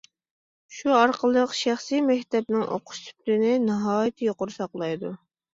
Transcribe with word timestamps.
شۇ 0.77 0.93
ئارقىلىق 0.99 1.53
شەخسىي 1.59 2.01
مەكتەپنىڭ 2.07 2.65
ئوقۇش 2.77 3.03
سۈپىتىنى 3.03 3.53
ناھايىتى 3.69 4.31
يۇقىرى 4.31 4.57
ساقلايدۇ. 4.57 5.17